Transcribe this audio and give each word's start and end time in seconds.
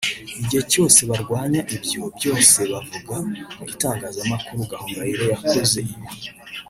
igihe 0.41 0.63
cyose 0.71 0.99
barwanya 1.09 1.61
ibyo 1.75 2.01
byose 2.17 2.57
bavuga 2.71 3.15
mu 3.55 3.63
itangazamakuru 3.73 4.59
gahongayire 4.71 5.25
yakoze 5.33 5.77
ibi 5.95 6.07